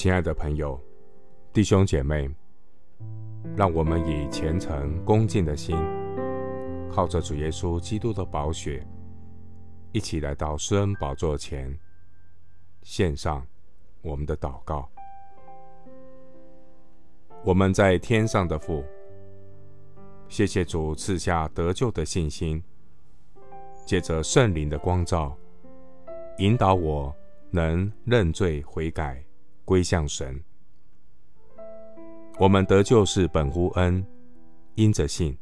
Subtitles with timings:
[0.00, 0.82] 亲爱的朋友、
[1.52, 2.26] 弟兄姐妹，
[3.54, 5.76] 让我们以虔诚恭敬的心，
[6.90, 8.82] 靠着主耶稣基督的宝血，
[9.92, 11.78] 一起来到施恩宝座前，
[12.82, 13.46] 献上
[14.00, 14.88] 我们的祷告。
[17.44, 18.82] 我们在天上的父，
[20.30, 22.64] 谢谢主赐下得救的信心，
[23.84, 25.36] 借着圣灵的光照，
[26.38, 27.14] 引导我
[27.50, 29.22] 能认罪悔改。
[29.70, 30.36] 归向神，
[32.40, 34.04] 我们得救是本乎恩，
[34.74, 35.38] 因着信。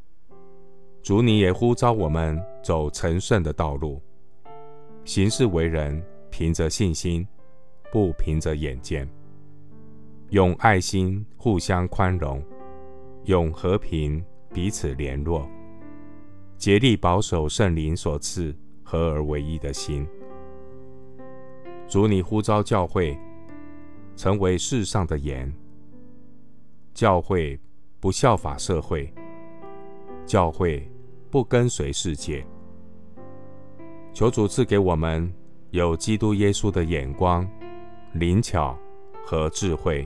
[1.02, 4.02] 主你也呼召我们走成圣的道路，
[5.02, 7.26] 行事为人凭着信心，
[7.90, 9.08] 不凭着眼见，
[10.28, 12.44] 用爱心互相宽容，
[13.24, 15.48] 用和平彼此联络，
[16.58, 20.06] 竭力保守圣灵所赐合而为一的心。
[21.88, 23.18] 主你呼召教会。
[24.18, 25.50] 成为世上的盐，
[26.92, 27.56] 教会
[28.00, 29.14] 不效法社会，
[30.26, 30.90] 教会
[31.30, 32.44] 不跟随世界。
[34.12, 35.32] 求主赐给我们
[35.70, 37.48] 有基督耶稣的眼光、
[38.12, 38.76] 灵巧
[39.24, 40.04] 和智慧，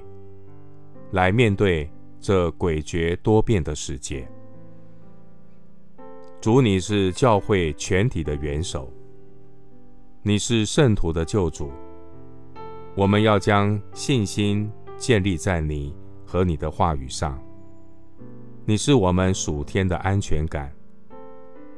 [1.12, 1.90] 来面对
[2.20, 4.28] 这诡谲多变的世界。
[6.38, 8.92] 主，你是教会全体的元首，
[10.20, 11.72] 你是圣徒的救主。
[12.94, 15.94] 我们要将信心建立在你
[16.26, 17.42] 和你的话语上。
[18.66, 20.70] 你是我们属天的安全感，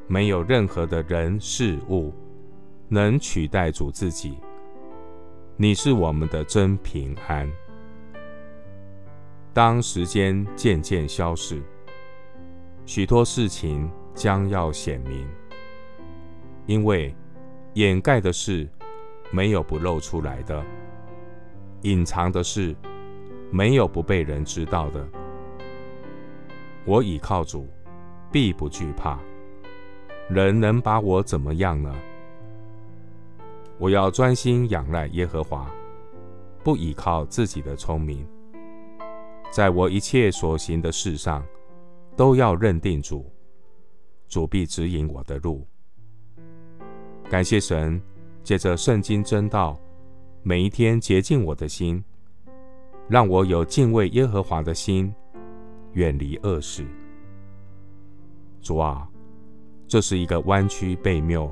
[0.09, 2.12] 没有任何的人事物
[2.89, 4.37] 能取代主自己。
[5.56, 7.49] 你是我们的真平安。
[9.53, 11.62] 当时间渐渐消逝，
[12.84, 15.25] 许多事情将要显明，
[16.67, 17.15] 因为
[17.75, 18.69] 掩盖的事
[19.31, 20.61] 没有不露出来的。
[21.85, 22.75] 隐藏的事，
[23.51, 25.06] 没有不被人知道的。
[26.87, 27.69] 我倚靠主，
[28.33, 29.19] 必不惧怕。
[30.31, 31.94] 人能把我怎么样呢？
[33.78, 35.71] 我要专心仰赖耶和华，
[36.62, 38.27] 不倚靠自己的聪明。
[39.50, 41.44] 在我一切所行的事上，
[42.17, 43.31] 都要认定主，
[44.27, 45.67] 主必指引我的路。
[47.28, 48.00] 感谢神，
[48.43, 49.78] 借着圣经真道。
[50.47, 52.05] 每一天洁净我的心，
[53.09, 55.10] 让我有敬畏耶和华的心，
[55.94, 56.84] 远离恶事。
[58.60, 59.09] 主啊，
[59.88, 61.50] 这是一个弯曲背谬、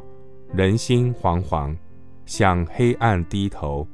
[0.53, 1.75] 人心惶惶、
[2.27, 3.89] 向黑暗低头、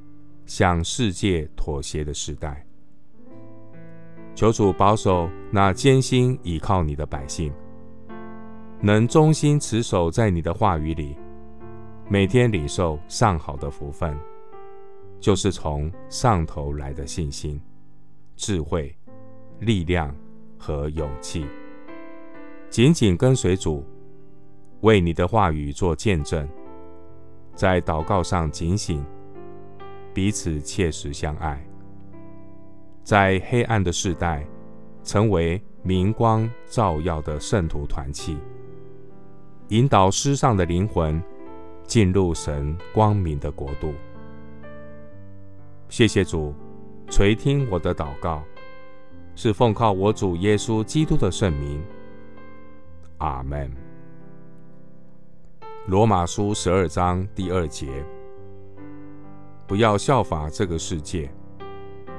[0.46, 2.66] 向世界妥协的时代。
[4.34, 7.52] 求主保守那艰辛倚靠你的百姓，
[8.80, 11.14] 能忠心持守在你的话语里，
[12.08, 14.12] 每天领受上好的福分。
[15.20, 17.60] 就是从上头来的信心、
[18.36, 18.94] 智慧、
[19.60, 20.14] 力量
[20.56, 21.44] 和勇气，
[22.70, 23.84] 紧紧跟随主，
[24.82, 26.48] 为你的话语做见证，
[27.54, 29.04] 在祷告上警醒，
[30.14, 31.60] 彼此切实相爱，
[33.02, 34.46] 在黑暗的世代，
[35.02, 38.38] 成为明光照耀的圣徒团契，
[39.68, 41.20] 引导失丧的灵魂
[41.84, 43.92] 进入神光明的国度。
[45.88, 46.54] 谢谢主，
[47.08, 48.42] 垂听我的祷告，
[49.34, 51.82] 是奉靠我主耶稣基督的圣名。
[53.18, 53.72] 阿门。
[55.86, 58.04] 罗马书十二章第二节：
[59.66, 61.30] 不要效法这个世界，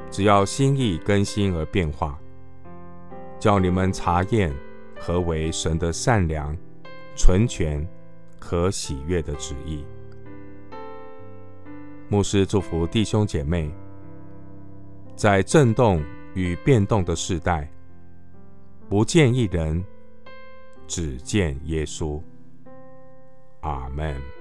[0.09, 2.19] 只要心意更新而变化，
[3.39, 4.51] 叫你们查验
[4.99, 6.57] 何为神的善良、
[7.15, 7.87] 纯全、
[8.39, 9.85] 和喜悦的旨意。
[12.11, 13.71] 牧师祝福弟兄姐妹，
[15.15, 16.03] 在震动
[16.33, 17.71] 与变动的世代，
[18.89, 19.83] 不见一人，
[20.87, 22.19] 只见耶稣。
[23.61, 24.38] 阿门。